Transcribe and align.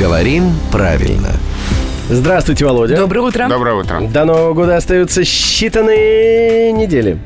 Говорим 0.00 0.54
правильно. 0.72 1.28
Здравствуйте, 2.08 2.64
Володя. 2.64 2.96
Доброе 2.96 3.20
утро. 3.20 3.46
Доброе 3.50 3.74
утро. 3.74 4.00
До 4.00 4.24
Нового 4.24 4.54
года 4.54 4.78
остаются 4.78 5.20
считанные 5.20 6.70
недели. 6.72 7.18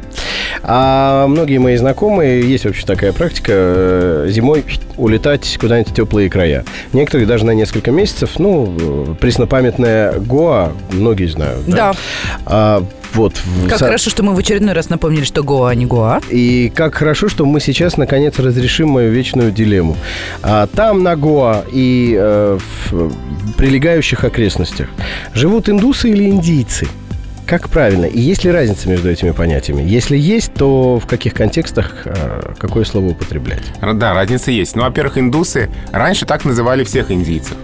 А 0.65 1.29
многие 1.29 1.59
мои 1.59 1.77
знакомые, 1.77 2.43
есть 2.43 2.65
вообще 2.65 2.85
такая 2.85 3.13
практика, 3.13 3.53
э, 3.55 4.27
зимой 4.29 4.65
улетать 4.97 5.57
куда-нибудь 5.61 5.93
в 5.93 5.95
теплые 5.95 6.29
края. 6.29 6.65
Некоторые 6.93 7.29
даже 7.29 7.47
на 7.47 7.53
несколько 7.53 7.93
месяцев. 7.93 8.41
Ну, 8.41 8.75
э, 8.77 9.15
преснопамятная 9.21 10.15
Гоа, 10.15 10.73
многие 10.91 11.27
знают. 11.27 11.65
Да. 11.69 11.93
А, 12.45 12.85
вот. 13.15 13.35
Как 13.69 13.79
Са- 13.79 13.87
хорошо, 13.87 14.11
что 14.11 14.23
мы 14.23 14.35
в 14.35 14.39
очередной 14.39 14.75
раз 14.75 14.91
напомнили, 14.91 15.25
что 15.25 15.43
Гоа, 15.43 15.71
а 15.71 15.75
не 15.75 15.87
Гоа. 15.87 16.21
И 16.31 16.73
как 16.75 16.95
хорошо, 16.95 17.29
что 17.29 17.47
мы 17.47 17.61
сейчас 17.61 17.97
наконец 17.97 18.39
разрешим 18.39 18.89
мою 18.89 19.11
вечную 19.13 19.51
дилемму. 19.51 19.97
А, 20.43 20.67
там 20.67 21.03
на 21.03 21.17
Гоа 21.17 21.65
и 21.71 22.17
э, 22.19 22.59
в 22.91 23.13
прилегающих 23.57 24.25
окрестностях 24.25 24.89
живут 25.35 25.69
индусы 25.69 26.11
или 26.11 26.25
индийцы? 26.25 26.89
Как 27.47 27.69
правильно? 27.69 28.07
И 28.07 28.21
есть 28.21 28.45
ли 28.45 28.51
разница 28.51 28.89
между 28.89 29.11
этими 29.11 29.33
понятиями? 29.33 29.83
Если 29.83 30.17
есть, 30.17 30.55
то 30.55 30.99
в 30.99 31.07
каких 31.07 31.35
контекстах 31.35 31.93
э, 32.07 32.55
какое 32.59 32.85
слово 32.85 33.09
употреблять? 33.09 33.63
Да, 33.81 34.15
разница 34.15 34.51
есть. 34.51 34.75
Ну, 34.77 34.83
во-первых, 34.83 35.19
индусы 35.19 35.69
раньше 35.93 36.25
так 36.25 36.45
называли 36.47 36.85
всех 36.85 37.11
индийцев. 37.11 37.57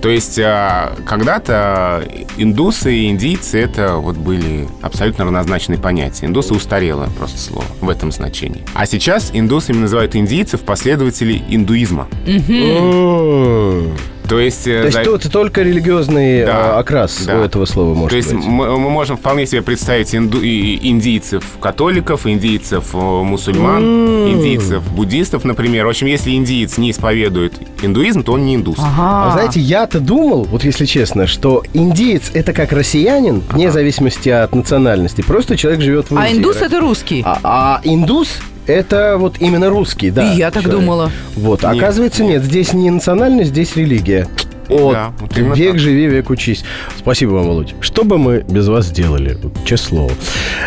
То 0.00 0.08
есть 0.08 0.38
а, 0.38 0.96
когда-то 1.04 2.04
индусы 2.36 2.94
и 2.94 3.08
индийцы 3.08 3.60
это 3.60 3.96
вот 3.96 4.16
были 4.16 4.68
абсолютно 4.80 5.24
равнозначные 5.24 5.78
понятия. 5.78 6.26
Индусы 6.26 6.54
устарело 6.54 7.08
просто 7.18 7.38
слово 7.38 7.64
в 7.80 7.88
этом 7.88 8.12
значении. 8.12 8.62
А 8.74 8.86
сейчас 8.86 9.30
индусами 9.32 9.78
называют 9.78 10.14
индийцев 10.14 10.60
последователей 10.60 11.42
индуизма. 11.48 12.08
М. 12.26 13.92
То 14.28 14.38
есть, 14.40 14.66
э, 14.66 14.80
То 14.80 14.86
есть 14.86 14.98
за- 14.98 15.04
тут 15.04 15.32
только 15.32 15.62
религиозный 15.62 16.44
Да, 16.44 16.74
э, 16.76 16.78
окрас 16.80 17.22
да. 17.24 17.38
у 17.38 17.42
этого 17.42 17.64
слова 17.64 17.94
может 17.94 18.10
То 18.10 18.16
есть 18.16 18.32
быть. 18.32 18.44
мы, 18.44 18.78
мы 18.78 18.90
можем 18.90 19.16
вполне 19.16 19.46
себе 19.46 19.62
представить 19.62 20.14
инду- 20.14 20.40
индийцев 20.42 21.44
католиков, 21.60 22.26
индийцев 22.26 22.94
э, 22.94 22.96
мусульман, 22.98 23.82
М. 23.82 24.28
индийцев 24.32 24.82
буддистов, 24.92 25.44
например. 25.44 25.86
В 25.86 25.88
общем, 25.88 26.06
если 26.08 26.32
индиец 26.32 26.76
не 26.78 26.90
исповедует 26.90 27.54
индуизм, 27.82 28.22
то 28.22 28.32
он 28.32 28.44
не 28.44 28.56
индус. 28.56 28.76
А 28.78 29.30
знаете, 29.32 29.60
я-то 29.60 29.98
думал, 30.00 30.44
вот 30.44 30.62
если 30.64 30.84
честно, 30.84 31.26
что 31.26 31.62
индиец 31.72 32.30
это 32.34 32.52
как 32.52 32.72
россиянин, 32.72 33.42
вне 33.50 33.70
зависимости 33.70 34.28
от 34.28 34.54
национальности. 34.54 35.22
Просто 35.22 35.56
человек 35.56 35.80
живет 35.80 36.10
в 36.10 36.12
Индии. 36.14 36.24
А 36.26 36.32
индус 36.36 36.56
это 36.60 36.80
русский. 36.80 37.22
А, 37.24 37.38
а 37.42 37.80
индус 37.84 38.28
это 38.68 39.16
вот 39.18 39.36
именно 39.40 39.68
русский, 39.70 40.10
да. 40.10 40.32
И 40.32 40.36
я 40.36 40.50
так 40.50 40.62
человек. 40.62 40.80
думала. 40.80 41.10
Вот, 41.34 41.62
Нет, 41.62 41.72
оказывается, 41.76 42.22
нет. 42.24 42.42
здесь 42.44 42.72
не 42.72 42.90
национальность, 42.90 43.50
здесь 43.50 43.74
религия. 43.76 44.28
Вот, 44.68 44.92
Да, 44.92 45.12
вот 45.18 45.34
век 45.36 45.72
так. 45.72 45.78
живи, 45.80 46.06
век 46.06 46.28
учись. 46.30 46.62
Спасибо 46.98 47.30
вам, 47.30 47.46
Володь. 47.48 47.74
Что 47.80 48.04
бы 48.04 48.18
мы 48.18 48.44
без 48.48 48.68
вас 48.68 48.90
делали? 48.90 49.38
Честное 49.64 49.88
слово. 50.08 50.12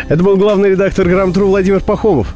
Это 0.08 0.22
был 0.24 0.36
главный 0.36 0.70
редактор 0.70 1.08
Грамм-Тру 1.08 1.46
Владимир 1.46 1.80
Пахомов. 1.80 2.34